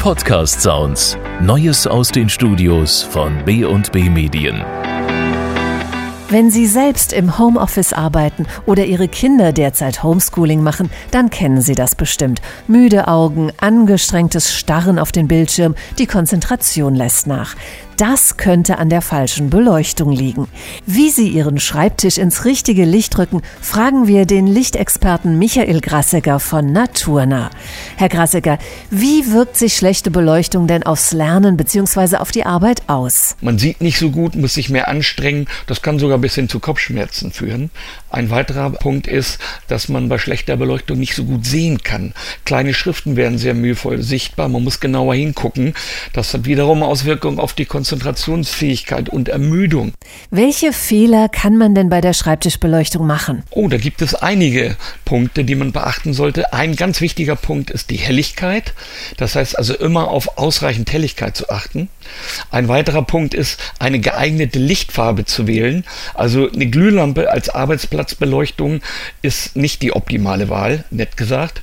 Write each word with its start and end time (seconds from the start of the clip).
Podcast 0.00 0.62
Sounds. 0.62 1.18
Neues 1.42 1.86
aus 1.86 2.08
den 2.08 2.30
Studios 2.30 3.02
von 3.02 3.44
B&B 3.44 4.08
Medien. 4.08 4.64
Wenn 6.30 6.50
Sie 6.50 6.66
selbst 6.66 7.12
im 7.12 7.38
Homeoffice 7.38 7.92
arbeiten 7.92 8.46
oder 8.64 8.86
Ihre 8.86 9.08
Kinder 9.08 9.52
derzeit 9.52 10.02
Homeschooling 10.02 10.62
machen, 10.62 10.88
dann 11.10 11.28
kennen 11.28 11.60
Sie 11.60 11.74
das 11.74 11.94
bestimmt. 11.94 12.40
Müde 12.66 13.08
Augen, 13.08 13.52
angestrengtes 13.60 14.54
Starren 14.54 14.98
auf 14.98 15.12
den 15.12 15.28
Bildschirm, 15.28 15.74
die 15.98 16.06
Konzentration 16.06 16.94
lässt 16.94 17.26
nach. 17.26 17.54
Das 18.00 18.38
könnte 18.38 18.78
an 18.78 18.88
der 18.88 19.02
falschen 19.02 19.50
Beleuchtung 19.50 20.10
liegen. 20.10 20.48
Wie 20.86 21.10
Sie 21.10 21.28
Ihren 21.28 21.60
Schreibtisch 21.60 22.16
ins 22.16 22.46
richtige 22.46 22.86
Licht 22.86 23.18
rücken, 23.18 23.42
fragen 23.60 24.06
wir 24.06 24.24
den 24.24 24.46
Lichtexperten 24.46 25.38
Michael 25.38 25.82
Grassecker 25.82 26.40
von 26.40 26.72
Naturna. 26.72 27.50
Herr 27.96 28.08
Grassecker, 28.08 28.58
wie 28.90 29.30
wirkt 29.30 29.58
sich 29.58 29.74
schlechte 29.74 30.10
Beleuchtung 30.10 30.66
denn 30.66 30.82
aufs 30.82 31.12
Lernen 31.12 31.58
bzw. 31.58 32.16
auf 32.16 32.30
die 32.30 32.46
Arbeit 32.46 32.84
aus? 32.86 33.36
Man 33.42 33.58
sieht 33.58 33.82
nicht 33.82 33.98
so 33.98 34.10
gut, 34.10 34.34
muss 34.34 34.54
sich 34.54 34.70
mehr 34.70 34.88
anstrengen. 34.88 35.46
Das 35.66 35.82
kann 35.82 35.98
sogar 35.98 36.16
bis 36.16 36.34
hin 36.34 36.48
zu 36.48 36.58
Kopfschmerzen 36.58 37.32
führen. 37.32 37.68
Ein 38.08 38.30
weiterer 38.30 38.70
Punkt 38.70 39.08
ist, 39.08 39.38
dass 39.68 39.90
man 39.90 40.08
bei 40.08 40.16
schlechter 40.16 40.56
Beleuchtung 40.56 40.98
nicht 40.98 41.14
so 41.14 41.24
gut 41.24 41.44
sehen 41.44 41.82
kann. 41.82 42.14
Kleine 42.46 42.72
Schriften 42.72 43.16
werden 43.16 43.36
sehr 43.36 43.52
mühevoll 43.52 44.00
sichtbar. 44.00 44.48
Man 44.48 44.64
muss 44.64 44.80
genauer 44.80 45.16
hingucken. 45.16 45.74
Das 46.14 46.32
hat 46.32 46.46
wiederum 46.46 46.82
Auswirkungen 46.82 47.38
auf 47.38 47.52
die 47.52 47.66
Konzentration 47.66 47.89
Konzentrationsfähigkeit 47.90 49.08
und 49.08 49.28
Ermüdung. 49.28 49.92
Welche 50.30 50.72
Fehler 50.72 51.28
kann 51.28 51.56
man 51.56 51.74
denn 51.74 51.88
bei 51.88 52.00
der 52.00 52.12
Schreibtischbeleuchtung 52.12 53.04
machen? 53.04 53.42
Oh, 53.50 53.66
da 53.66 53.78
gibt 53.78 54.00
es 54.00 54.14
einige 54.14 54.76
Punkte, 55.04 55.42
die 55.42 55.56
man 55.56 55.72
beachten 55.72 56.14
sollte. 56.14 56.52
Ein 56.52 56.76
ganz 56.76 57.00
wichtiger 57.00 57.34
Punkt 57.34 57.68
ist 57.68 57.90
die 57.90 57.96
Helligkeit. 57.96 58.74
Das 59.16 59.34
heißt 59.34 59.58
also 59.58 59.74
immer 59.74 60.08
auf 60.08 60.38
ausreichend 60.38 60.92
Helligkeit 60.92 61.36
zu 61.36 61.50
achten. 61.50 61.88
Ein 62.52 62.68
weiterer 62.68 63.02
Punkt 63.02 63.34
ist, 63.34 63.58
eine 63.80 63.98
geeignete 63.98 64.60
Lichtfarbe 64.60 65.24
zu 65.24 65.48
wählen. 65.48 65.84
Also 66.14 66.48
eine 66.48 66.66
Glühlampe 66.66 67.30
als 67.32 67.48
Arbeitsplatzbeleuchtung 67.48 68.82
ist 69.22 69.56
nicht 69.56 69.82
die 69.82 69.92
optimale 69.92 70.48
Wahl, 70.48 70.84
nett 70.90 71.16
gesagt. 71.16 71.60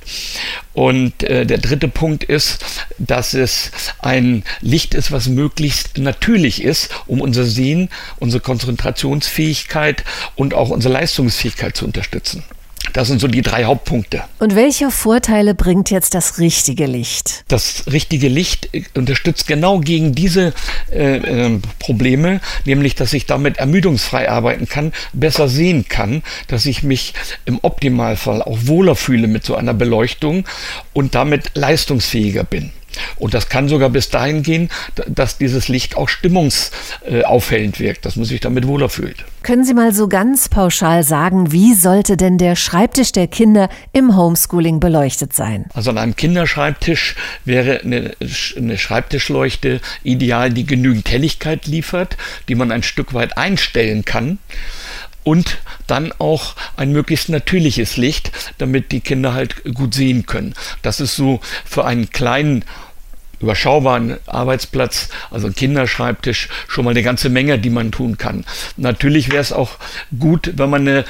Und 0.72 1.22
äh, 1.22 1.46
der 1.46 1.58
dritte 1.58 1.88
Punkt 1.88 2.24
ist, 2.24 2.64
dass 2.98 3.34
es 3.34 3.70
ein 3.98 4.44
Licht 4.60 4.94
ist, 4.94 5.12
was 5.12 5.28
möglichst 5.28 5.98
natürlich 5.98 6.62
ist, 6.62 6.90
um 7.06 7.20
unser 7.20 7.44
Sehen, 7.44 7.88
unsere 8.18 8.42
Konzentrationsfähigkeit 8.42 10.04
und 10.36 10.54
auch 10.54 10.70
unsere 10.70 10.94
Leistungsfähigkeit 10.94 11.76
zu 11.76 11.84
unterstützen. 11.84 12.44
Das 12.92 13.08
sind 13.08 13.20
so 13.20 13.28
die 13.28 13.42
drei 13.42 13.64
Hauptpunkte. 13.64 14.22
Und 14.38 14.54
welche 14.54 14.90
Vorteile 14.90 15.54
bringt 15.54 15.90
jetzt 15.90 16.14
das 16.14 16.38
richtige 16.38 16.86
Licht? 16.86 17.44
Das 17.48 17.84
richtige 17.90 18.28
Licht 18.28 18.68
unterstützt 18.94 19.46
genau 19.46 19.80
gegen 19.80 20.14
diese 20.14 20.52
äh, 20.90 21.16
äh, 21.16 21.60
Probleme, 21.78 22.40
nämlich 22.64 22.94
dass 22.94 23.12
ich 23.12 23.26
damit 23.26 23.58
ermüdungsfrei 23.58 24.30
arbeiten 24.30 24.68
kann, 24.68 24.92
besser 25.12 25.48
sehen 25.48 25.86
kann, 25.88 26.22
dass 26.48 26.66
ich 26.66 26.82
mich 26.82 27.14
im 27.44 27.58
Optimalfall 27.62 28.42
auch 28.42 28.58
wohler 28.62 28.96
fühle 28.96 29.26
mit 29.26 29.44
so 29.44 29.54
einer 29.54 29.74
Beleuchtung 29.74 30.46
und 30.92 31.14
damit 31.14 31.50
leistungsfähiger 31.54 32.44
bin. 32.44 32.72
Und 33.16 33.34
das 33.34 33.48
kann 33.48 33.68
sogar 33.68 33.90
bis 33.90 34.10
dahin 34.10 34.42
gehen, 34.42 34.70
dass 35.06 35.38
dieses 35.38 35.68
Licht 35.68 35.96
auch 35.96 36.08
stimmungsaufhellend 36.08 37.80
wirkt, 37.80 38.04
dass 38.04 38.16
man 38.16 38.24
sich 38.24 38.40
damit 38.40 38.66
wohler 38.66 38.88
fühlt. 38.88 39.24
Können 39.42 39.64
Sie 39.64 39.74
mal 39.74 39.94
so 39.94 40.08
ganz 40.08 40.48
pauschal 40.48 41.04
sagen, 41.04 41.52
wie 41.52 41.74
sollte 41.74 42.16
denn 42.16 42.38
der 42.38 42.56
Schreibtisch 42.56 43.12
der 43.12 43.28
Kinder 43.28 43.68
im 43.92 44.16
Homeschooling 44.16 44.80
beleuchtet 44.80 45.32
sein? 45.32 45.66
Also 45.74 45.90
an 45.90 45.98
einem 45.98 46.16
Kinderschreibtisch 46.16 47.14
wäre 47.44 47.80
eine, 47.80 48.14
eine 48.56 48.78
Schreibtischleuchte 48.78 49.80
ideal, 50.02 50.50
die 50.50 50.66
genügend 50.66 51.10
Helligkeit 51.10 51.66
liefert, 51.66 52.16
die 52.48 52.54
man 52.56 52.72
ein 52.72 52.82
Stück 52.82 53.14
weit 53.14 53.38
einstellen 53.38 54.04
kann 54.04 54.38
und 55.28 55.58
dann 55.86 56.12
auch 56.18 56.56
ein 56.76 56.90
möglichst 56.90 57.28
natürliches 57.28 57.98
Licht, 57.98 58.32
damit 58.56 58.92
die 58.92 59.00
Kinder 59.00 59.34
halt 59.34 59.62
gut 59.74 59.92
sehen 59.92 60.24
können. 60.24 60.54
Das 60.80 61.00
ist 61.00 61.16
so 61.16 61.40
für 61.66 61.84
einen 61.84 62.08
kleinen 62.08 62.64
überschaubaren 63.40 64.16
Arbeitsplatz, 64.26 65.08
also 65.30 65.50
Kinderschreibtisch, 65.50 66.48
schon 66.66 66.84
mal 66.84 66.90
eine 66.90 67.02
ganze 67.02 67.28
Menge, 67.28 67.58
die 67.58 67.70
man 67.70 67.92
tun 67.92 68.18
kann. 68.18 68.44
Natürlich 68.76 69.30
wäre 69.30 69.40
es 69.40 69.52
auch 69.52 69.76
gut, 70.18 70.52
wenn 70.56 70.70
man 70.70 70.88
eine, 70.88 71.04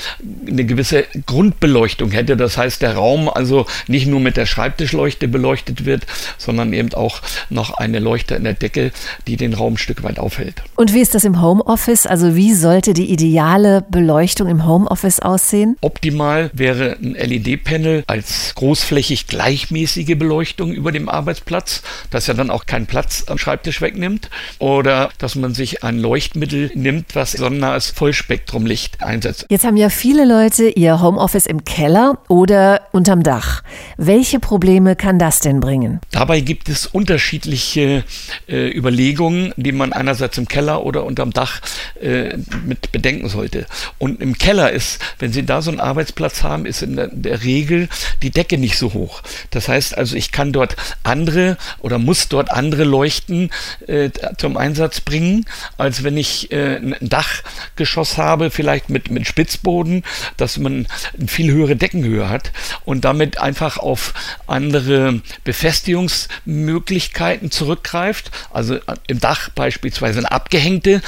eine 0.46 0.64
gewisse 0.64 1.04
Grundbeleuchtung 1.26 2.10
hätte. 2.10 2.36
Das 2.36 2.58
heißt, 2.58 2.82
der 2.82 2.94
Raum 2.94 3.28
also 3.28 3.66
nicht 3.86 4.06
nur 4.06 4.20
mit 4.20 4.36
der 4.36 4.46
Schreibtischleuchte 4.46 5.28
beleuchtet 5.28 5.84
wird, 5.84 6.06
sondern 6.36 6.72
eben 6.72 6.92
auch 6.94 7.20
noch 7.50 7.74
eine 7.74 7.98
Leuchte 7.98 8.34
in 8.34 8.44
der 8.44 8.54
Decke, 8.54 8.92
die 9.26 9.36
den 9.36 9.54
Raum 9.54 9.68
ein 9.74 9.78
Stück 9.78 10.02
weit 10.02 10.18
aufhält. 10.18 10.62
Und 10.76 10.92
wie 10.92 11.00
ist 11.00 11.14
das 11.14 11.24
im 11.24 11.40
Homeoffice? 11.40 12.06
Also 12.06 12.34
wie 12.34 12.54
sollte 12.54 12.94
die 12.94 13.10
ideale 13.10 13.84
Beleuchtung 13.90 14.48
im 14.48 14.66
Homeoffice 14.66 15.20
aussehen? 15.20 15.76
Optimal 15.80 16.50
wäre 16.52 16.96
ein 17.00 17.14
LED-Panel 17.14 18.04
als 18.06 18.54
großflächig 18.56 19.26
gleichmäßige 19.26 20.18
Beleuchtung 20.18 20.72
über 20.72 20.92
dem 20.92 21.08
Arbeitsplatz. 21.08 21.82
Das 22.10 22.17
das 22.18 22.26
ja 22.26 22.34
dann 22.34 22.50
auch 22.50 22.66
keinen 22.66 22.86
Platz 22.86 23.24
am 23.28 23.38
Schreibtisch 23.38 23.80
wegnimmt. 23.80 24.28
Oder 24.58 25.10
dass 25.18 25.36
man 25.36 25.54
sich 25.54 25.84
ein 25.84 26.00
Leuchtmittel 26.00 26.72
nimmt, 26.74 27.14
was 27.14 27.32
sonnennahes 27.32 27.90
Vollspektrumlicht 27.90 29.04
einsetzt. 29.04 29.46
Jetzt 29.50 29.64
haben 29.64 29.76
ja 29.76 29.88
viele 29.88 30.24
Leute 30.24 30.68
ihr 30.68 31.00
Homeoffice 31.00 31.46
im 31.46 31.64
Keller 31.64 32.18
oder 32.26 32.88
unterm 32.90 33.22
Dach. 33.22 33.62
Welche 33.98 34.40
Probleme 34.40 34.96
kann 34.96 35.20
das 35.20 35.38
denn 35.38 35.60
bringen? 35.60 36.00
Dabei 36.10 36.40
gibt 36.40 36.68
es 36.68 36.86
unterschiedliche 36.86 38.02
äh, 38.48 38.68
Überlegungen, 38.76 39.54
die 39.56 39.70
man 39.70 39.92
einerseits 39.92 40.38
im 40.38 40.48
Keller 40.48 40.84
oder 40.84 41.04
unterm 41.04 41.32
Dach 41.32 41.60
äh, 42.00 42.36
mit 42.66 42.90
bedenken 42.90 43.28
sollte. 43.28 43.66
Und 43.98 44.20
im 44.20 44.36
Keller 44.36 44.72
ist, 44.72 45.00
wenn 45.20 45.32
Sie 45.32 45.46
da 45.46 45.62
so 45.62 45.70
einen 45.70 45.78
Arbeitsplatz 45.78 46.42
haben, 46.42 46.66
ist 46.66 46.82
in 46.82 46.96
der, 46.96 47.08
der 47.12 47.44
Regel 47.44 47.88
die 48.22 48.30
Decke 48.30 48.58
nicht 48.58 48.76
so 48.76 48.92
hoch. 48.92 49.22
Das 49.50 49.68
heißt 49.68 49.96
also, 49.96 50.16
ich 50.16 50.32
kann 50.32 50.52
dort 50.52 50.74
andere 51.04 51.56
oder 51.78 52.00
muss 52.08 52.28
dort 52.28 52.50
andere 52.50 52.84
Leuchten 52.84 53.50
äh, 53.86 54.08
zum 54.38 54.56
Einsatz 54.56 55.02
bringen, 55.02 55.44
als 55.76 56.04
wenn 56.04 56.16
ich 56.16 56.50
äh, 56.50 56.76
ein 56.76 56.96
Dachgeschoss 57.02 58.16
habe, 58.16 58.50
vielleicht 58.50 58.88
mit, 58.88 59.10
mit 59.10 59.26
Spitzboden, 59.26 60.04
dass 60.38 60.56
man 60.56 60.86
eine 61.18 61.28
viel 61.28 61.52
höhere 61.52 61.76
Deckenhöhe 61.76 62.30
hat 62.30 62.52
und 62.86 63.04
damit 63.04 63.42
einfach 63.42 63.76
auf 63.76 64.14
andere 64.46 65.20
Befestigungsmöglichkeiten 65.44 67.50
zurückgreift. 67.50 68.30
Also 68.50 68.78
im 69.06 69.20
Dach 69.20 69.50
beispielsweise 69.50 70.20
eine 70.20 70.32
abgehängte 70.32 70.94
äh, 70.94 71.00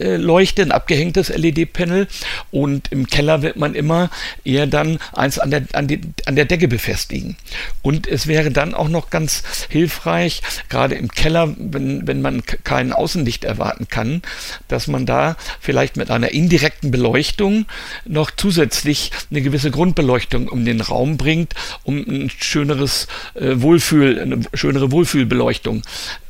Leuchte, 0.00 0.62
ein 0.62 0.72
abgehängtes 0.72 1.28
LED-Panel 1.28 2.08
und 2.50 2.90
im 2.90 3.06
Keller 3.06 3.42
wird 3.42 3.56
man 3.56 3.74
immer 3.74 4.10
eher 4.44 4.66
dann 4.66 4.98
eins 5.12 5.38
an 5.38 5.50
der, 5.50 5.64
an, 5.72 5.88
die, 5.88 6.00
an 6.26 6.36
der 6.36 6.46
Decke 6.46 6.68
befestigen. 6.68 7.36
Und 7.82 8.06
es 8.06 8.26
wäre 8.26 8.50
dann 8.50 8.74
auch 8.74 8.88
noch 8.88 9.10
ganz 9.10 9.42
hilfreich, 9.68 10.42
gerade 10.68 10.94
im 10.94 11.08
Keller, 11.08 11.54
wenn, 11.58 12.06
wenn 12.06 12.22
man 12.22 12.42
kein 12.44 12.92
Außenlicht 12.92 13.44
erwarten 13.44 13.88
kann, 13.88 14.22
dass 14.68 14.86
man 14.86 15.06
da 15.06 15.36
vielleicht 15.60 15.96
mit 15.96 16.10
einer 16.10 16.32
indirekten 16.32 16.90
Beleuchtung 16.90 17.66
noch 18.04 18.30
zusätzlich 18.30 19.10
eine 19.30 19.42
gewisse 19.42 19.70
Grundbeleuchtung 19.70 20.48
um 20.48 20.64
den 20.64 20.80
Raum 20.80 21.16
bringt, 21.16 21.54
um 21.84 21.98
ein 21.98 22.30
schöneres 22.30 23.06
äh, 23.34 23.60
Wohlfühl, 23.60 24.18
eine 24.18 24.40
schönere 24.54 24.92
Wohlfühlbeleuchtung 24.92 25.82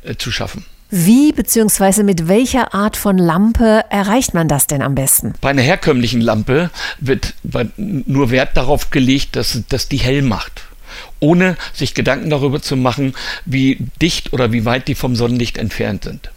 äh, 0.03 0.17
zu 0.17 0.31
schaffen. 0.31 0.65
Wie 0.91 1.33
bzw. 1.33 2.03
mit 2.03 2.27
welcher 2.27 2.75
Art 2.75 2.97
von 2.97 3.17
Lampe 3.17 3.85
erreicht 3.91 4.35
man 4.35 4.49
das 4.49 4.67
denn 4.67 4.83
am 4.83 4.97
besten? 4.97 5.35
Bei 5.41 5.51
einer 5.51 5.63
herkömmlichen 5.63 6.21
Lampe 6.21 6.71
wird 6.99 7.35
nur 7.77 8.31
Wert 8.31 8.57
darauf 8.57 8.91
gelegt, 8.91 9.37
dass, 9.37 9.63
dass 9.69 9.89
die 9.89 9.99
hell 9.99 10.23
macht 10.23 10.65
ohne 11.21 11.57
sich 11.73 11.95
Gedanken 11.95 12.31
darüber 12.31 12.61
zu 12.61 12.77
machen, 12.77 13.15
wie 13.45 13.79
dicht 14.01 14.33
oder 14.33 14.53
wie 14.53 14.65
weit 14.65 14.89
die 14.89 14.95
vom 14.95 15.15
Sonnenlicht 15.15 15.59
entfernt 15.59 16.05
sind. 16.05 16.31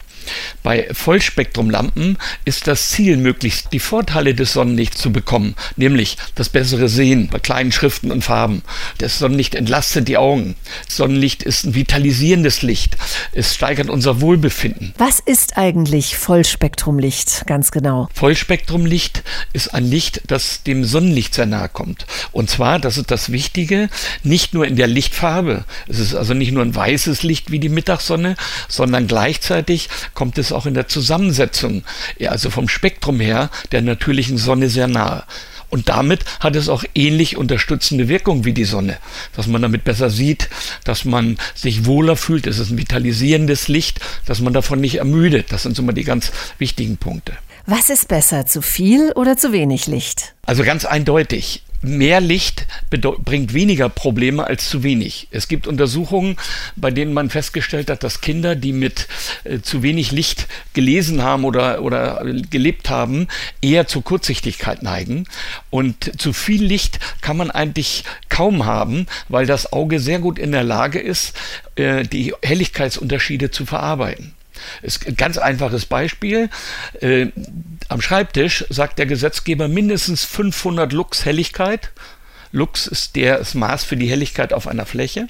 Bei 0.64 0.88
Vollspektrumlampen 0.92 2.18
ist 2.46 2.68
das 2.68 2.90
Ziel, 2.90 3.18
möglichst 3.18 3.74
die 3.74 3.80
Vorteile 3.80 4.34
des 4.34 4.54
Sonnenlichts 4.54 5.02
zu 5.02 5.12
bekommen, 5.12 5.56
nämlich 5.76 6.18
das 6.36 6.50
bessere 6.50 6.90
Sehen 6.90 7.30
bei 7.32 7.40
kleinen 7.40 7.72
Schriften 7.72 8.12
und 8.12 8.24
Farben. 8.24 8.64
Das 8.98 9.20
Sonnenlicht 9.20 9.56
entlastet 9.56 10.08
die 10.08 10.18
Augen. 10.18 10.56
Das 10.86 10.98
Sonnenlicht 10.98 11.44
ist 11.44 11.66
ein 11.66 11.76
vitalisierendes 11.76 12.62
Licht. 12.62 12.98
Es 13.34 13.56
steigert 13.56 13.90
unser 13.90 14.22
Wohlbefinden. 14.22 14.94
Was 14.98 15.20
ist 15.20 15.58
eigentlich 15.58 16.18
Vollspektrumlicht 16.18 17.46
ganz 17.48 17.72
genau? 17.72 18.08
Vollspektrumlicht 18.14 19.24
ist 19.54 19.74
ein 19.74 19.86
Licht, 19.86 20.22
das 20.28 20.64
dem 20.64 20.86
Sonnenlicht 20.86 21.34
sehr 21.34 21.46
nahe 21.46 21.70
kommt. 21.70 22.06
Und 22.32 22.50
zwar, 22.50 22.80
das 22.80 22.98
ist 22.98 23.12
das 23.12 23.32
Wichtige, 23.32 23.90
nicht 24.24 24.54
nur 24.54 24.66
in 24.66 24.76
der 24.76 24.88
Lichtfarbe. 24.88 25.66
Es 25.88 26.00
ist 26.00 26.16
also 26.16 26.34
nicht 26.34 26.52
nur 26.52 26.64
ein 26.64 26.76
weißes 26.76 27.24
Licht 27.24 27.52
wie 27.52 27.60
die 27.60 27.70
Mittagssonne, 27.70 28.36
sondern 28.68 29.08
gleichzeitig 29.08 29.90
kommt 30.14 30.38
es 30.38 30.52
auch 30.52 30.66
in 30.66 30.74
der 30.74 30.88
Zusammensetzung, 30.88 31.84
also 32.28 32.50
vom 32.50 32.70
Spektrum 32.70 33.20
her, 33.20 33.50
der 33.72 33.82
natürlichen 33.82 34.38
Sonne 34.38 34.70
sehr 34.70 34.88
nahe. 34.88 35.24
Und 35.70 35.90
damit 35.90 36.24
hat 36.40 36.56
es 36.56 36.70
auch 36.70 36.84
ähnlich 36.94 37.36
unterstützende 37.36 38.08
Wirkung 38.08 38.46
wie 38.46 38.54
die 38.54 38.64
Sonne, 38.64 38.98
dass 39.36 39.48
man 39.48 39.64
damit 39.64 39.84
besser 39.84 40.12
sieht, 40.12 40.48
dass 40.84 41.04
man 41.04 41.38
sich 41.56 41.86
wohler 41.86 42.16
fühlt, 42.16 42.46
es 42.46 42.60
ist 42.60 42.70
ein 42.70 42.78
vitalisierendes 42.78 43.70
Licht, 43.70 44.00
dass 44.28 44.40
man 44.40 44.54
davon 44.54 44.80
nicht 44.80 45.00
ermüdet. 45.00 45.52
Das 45.52 45.64
sind 45.64 45.76
so 45.76 45.82
mal 45.82 45.94
die 45.94 46.04
ganz 46.04 46.32
wichtigen 46.60 46.98
Punkte. 46.98 47.34
Was 47.66 47.90
ist 47.90 48.08
besser, 48.08 48.46
zu 48.46 48.62
viel 48.62 49.14
oder 49.14 49.36
zu 49.36 49.52
wenig 49.52 49.88
Licht? 49.88 50.36
Also 50.46 50.64
ganz 50.64 50.86
eindeutig 50.86 51.64
mehr 51.84 52.22
Licht 52.22 52.66
bringt 52.90 53.54
weniger 53.54 53.90
Probleme 53.90 54.46
als 54.46 54.70
zu 54.70 54.84
wenig. 54.84 55.28
Es 55.32 55.48
gibt 55.48 55.68
Untersuchungen, 55.68 56.38
bei 56.76 56.92
denen 56.92 57.14
man 57.14 57.30
festgestellt 57.30 57.90
hat, 57.90 58.04
dass 58.04 58.22
Kinder, 58.22 58.56
die 58.56 58.74
mit 58.74 59.08
äh, 59.44 59.60
zu 59.60 59.84
wenig 59.84 60.12
Licht 60.12 60.48
gelesen 60.74 61.22
haben 61.22 61.44
oder, 61.44 61.82
oder 61.82 62.24
gelebt 62.50 62.90
haben, 62.90 63.28
eher 63.62 63.88
zur 63.88 64.04
Kurzsichtigkeit 64.04 64.84
neigen. 64.84 65.26
Und 65.70 66.20
zu 66.22 66.34
viel 66.34 66.64
Licht 66.64 67.00
kann 67.22 67.38
man 67.38 67.52
eigentlich 67.52 68.04
kaum 68.30 68.66
haben, 68.66 69.08
weil 69.30 69.46
das 69.46 69.74
Auge 69.74 70.00
sehr 70.00 70.20
gut 70.20 70.40
in 70.40 70.52
der 70.52 70.64
Lage 70.64 71.00
ist, 71.00 71.36
äh, 71.76 72.04
die 72.04 72.34
Helligkeitsunterschiede 72.42 73.52
zu 73.52 73.66
verarbeiten. 73.66 74.34
Ist 74.82 75.18
ganz 75.18 75.38
einfaches 75.38 75.86
Beispiel. 75.86 76.50
Äh, 77.02 77.28
am 77.94 78.02
Schreibtisch 78.02 78.66
sagt 78.70 78.98
der 78.98 79.06
Gesetzgeber 79.06 79.68
mindestens 79.68 80.24
500 80.26 80.92
Lux 80.94 81.26
Helligkeit. 81.26 81.92
Lux 82.52 82.88
ist 82.88 83.16
das 83.16 83.54
Maß 83.54 83.84
für 83.84 83.96
die 83.96 84.10
Helligkeit 84.10 84.52
auf 84.52 84.68
einer 84.68 84.88
Fläche. 84.88 85.28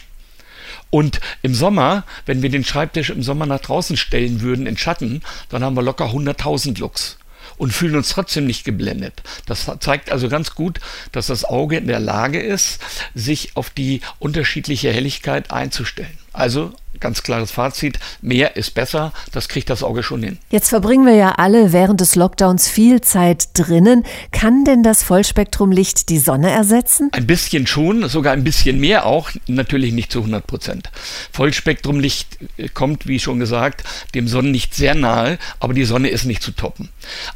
Und 0.89 1.19
im 1.41 1.53
Sommer, 1.53 2.05
wenn 2.25 2.41
wir 2.41 2.49
den 2.49 2.63
Schreibtisch 2.63 3.09
im 3.09 3.21
Sommer 3.21 3.45
nach 3.45 3.59
draußen 3.59 3.97
stellen 3.97 4.39
würden 4.39 4.65
in 4.65 4.77
Schatten, 4.77 5.23
dann 5.49 5.61
haben 5.61 5.75
wir 5.75 5.81
locker 5.81 6.05
100.000 6.05 6.79
Lux 6.79 7.17
und 7.57 7.73
fühlen 7.73 7.97
uns 7.97 8.07
trotzdem 8.07 8.47
nicht 8.47 8.63
geblendet. 8.63 9.23
Das 9.45 9.69
zeigt 9.81 10.09
also 10.09 10.29
ganz 10.29 10.55
gut, 10.55 10.79
dass 11.11 11.27
das 11.27 11.43
Auge 11.43 11.75
in 11.75 11.87
der 11.87 11.99
Lage 11.99 12.39
ist, 12.39 12.79
sich 13.13 13.57
auf 13.57 13.71
die 13.71 13.99
unterschiedliche 14.19 14.89
Helligkeit 14.93 15.51
einzustellen. 15.51 16.17
Also 16.33 16.73
ganz 16.99 17.21
klares 17.23 17.51
Fazit, 17.51 17.99
mehr 18.21 18.55
ist 18.55 18.73
besser, 18.73 19.11
das 19.33 19.49
kriegt 19.49 19.69
das 19.69 19.83
Auge 19.83 20.03
schon 20.03 20.23
hin. 20.23 20.37
Jetzt 20.49 20.69
verbringen 20.69 21.05
wir 21.05 21.15
ja 21.15 21.33
alle 21.33 21.73
während 21.73 21.99
des 21.99 22.15
Lockdowns 22.15 22.69
viel 22.69 23.01
Zeit 23.01 23.49
drinnen. 23.55 24.03
Kann 24.31 24.63
denn 24.63 24.83
das 24.83 25.03
Vollspektrumlicht 25.03 26.09
die 26.09 26.19
Sonne 26.19 26.49
ersetzen? 26.49 27.09
Ein 27.11 27.27
bisschen 27.27 27.67
schon, 27.67 28.07
sogar 28.07 28.31
ein 28.31 28.45
bisschen 28.45 28.79
mehr 28.79 29.05
auch, 29.05 29.31
natürlich 29.47 29.91
nicht 29.91 30.13
zu 30.13 30.19
100 30.19 30.47
Prozent. 30.47 30.91
Vollspektrumlicht 31.33 32.37
kommt, 32.73 33.05
wie 33.05 33.19
schon 33.19 33.39
gesagt, 33.39 33.83
dem 34.15 34.29
Sonnenlicht 34.29 34.73
sehr 34.73 34.95
nahe, 34.95 35.39
aber 35.59 35.73
die 35.73 35.83
Sonne 35.83 36.07
ist 36.07 36.23
nicht 36.23 36.41
zu 36.41 36.51
toppen. 36.51 36.89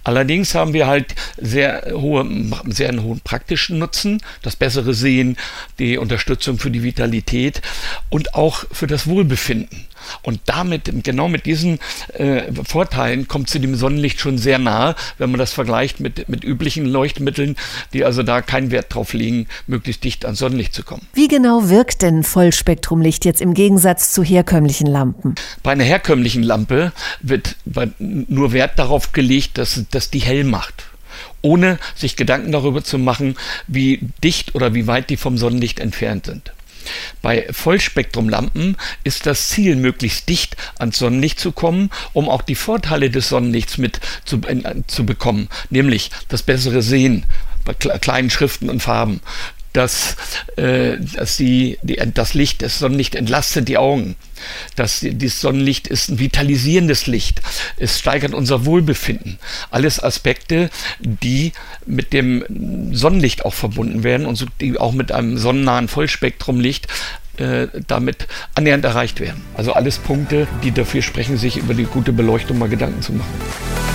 Allerdings 0.05 0.55
haben 0.55 0.71
wir 0.71 0.87
halt 0.87 1.13
sehr, 1.37 1.91
hohe, 1.91 2.25
sehr 2.67 2.87
einen 2.87 3.03
hohen 3.03 3.19
praktischen 3.19 3.79
Nutzen, 3.79 4.21
das 4.43 4.55
bessere 4.55 4.93
Sehen, 4.93 5.35
die 5.77 5.97
Unterstützung 5.97 6.57
für 6.57 6.71
die 6.71 6.83
Vitalität 6.83 7.61
und 8.09 8.33
auch 8.33 8.63
für 8.71 8.86
das 8.87 9.07
Wohlbefinden 9.07 9.47
finden. 9.47 9.87
Und 10.21 10.39
damit, 10.45 11.03
genau 11.03 11.27
mit 11.27 11.45
diesen 11.45 11.79
äh, 12.13 12.43
Vorteilen, 12.63 13.27
kommt 13.27 13.49
sie 13.49 13.59
dem 13.59 13.75
Sonnenlicht 13.75 14.19
schon 14.19 14.37
sehr 14.37 14.59
nahe, 14.59 14.95
wenn 15.17 15.31
man 15.31 15.39
das 15.39 15.53
vergleicht 15.53 15.99
mit, 15.99 16.29
mit 16.29 16.43
üblichen 16.43 16.85
Leuchtmitteln, 16.85 17.55
die 17.93 18.05
also 18.05 18.23
da 18.23 18.41
keinen 18.41 18.71
Wert 18.71 18.93
drauf 18.93 19.13
legen, 19.13 19.47
möglichst 19.65 20.03
dicht 20.03 20.25
ans 20.25 20.39
Sonnenlicht 20.39 20.73
zu 20.73 20.83
kommen. 20.83 21.01
Wie 21.13 21.27
genau 21.27 21.69
wirkt 21.69 22.01
denn 22.01 22.23
Vollspektrumlicht 22.23 23.25
jetzt 23.25 23.41
im 23.41 23.53
Gegensatz 23.53 24.11
zu 24.11 24.23
herkömmlichen 24.23 24.87
Lampen? 24.87 25.35
Bei 25.63 25.71
einer 25.71 25.83
herkömmlichen 25.83 26.43
Lampe 26.43 26.91
wird 27.21 27.55
nur 27.99 28.53
Wert 28.53 28.77
darauf 28.79 29.11
gelegt, 29.11 29.57
dass, 29.57 29.83
dass 29.91 30.11
die 30.11 30.19
hell 30.19 30.43
macht 30.43 30.85
ohne 31.41 31.79
sich 31.95 32.15
Gedanken 32.15 32.51
darüber 32.51 32.83
zu 32.83 32.97
machen, 32.97 33.35
wie 33.67 33.99
dicht 34.23 34.55
oder 34.55 34.73
wie 34.73 34.87
weit 34.87 35.09
die 35.09 35.17
vom 35.17 35.37
Sonnenlicht 35.37 35.79
entfernt 35.79 36.25
sind. 36.25 36.51
Bei 37.21 37.47
Vollspektrumlampen 37.51 38.77
ist 39.03 39.25
das 39.25 39.49
Ziel, 39.49 39.75
möglichst 39.75 40.29
dicht 40.29 40.55
ans 40.79 40.97
Sonnenlicht 40.97 41.39
zu 41.39 41.51
kommen, 41.51 41.89
um 42.13 42.29
auch 42.29 42.41
die 42.41 42.55
Vorteile 42.55 43.09
des 43.09 43.29
Sonnenlichts 43.29 43.77
mit 43.77 43.99
zu, 44.25 44.37
äh, 44.47 44.83
zu 44.87 45.05
bekommen, 45.05 45.49
nämlich 45.69 46.11
das 46.29 46.43
bessere 46.43 46.81
Sehen 46.81 47.25
bei 47.65 47.73
kleinen 47.73 48.29
Schriften 48.29 48.69
und 48.69 48.81
Farben, 48.81 49.19
dass, 49.77 50.15
äh, 50.55 50.97
dass 51.15 51.37
die, 51.37 51.77
die, 51.83 52.01
das 52.13 52.33
Licht, 52.33 52.63
das 52.63 52.79
Sonnenlicht 52.79 53.13
entlastet 53.13 53.67
die 53.67 53.77
Augen. 53.77 54.15
Das, 54.75 55.01
dieses 55.01 55.39
Sonnenlicht 55.39 55.87
ist 55.87 56.09
ein 56.09 56.19
vitalisierendes 56.19 57.05
Licht. 57.05 57.41
Es 57.77 57.99
steigert 57.99 58.33
unser 58.33 58.65
Wohlbefinden. 58.65 59.37
Alles 59.69 60.01
Aspekte, 60.01 60.71
die 60.99 61.53
mit 61.85 62.11
dem 62.11 62.91
Sonnenlicht 62.91 63.45
auch 63.45 63.53
verbunden 63.53 64.03
werden 64.03 64.25
und 64.25 64.45
die 64.61 64.77
auch 64.79 64.93
mit 64.93 65.11
einem 65.11 65.37
sonnennahen 65.37 65.87
Vollspektrumlicht 65.87 66.87
äh, 67.37 67.67
damit 67.85 68.27
annähernd 68.55 68.83
erreicht 68.83 69.19
werden. 69.19 69.43
Also 69.55 69.73
alles 69.73 69.99
Punkte, 69.99 70.47
die 70.63 70.71
dafür 70.71 71.03
sprechen, 71.03 71.37
sich 71.37 71.57
über 71.57 71.75
die 71.75 71.83
gute 71.83 72.13
Beleuchtung 72.13 72.57
mal 72.57 72.69
Gedanken 72.69 73.03
zu 73.03 73.13
machen. 73.13 73.86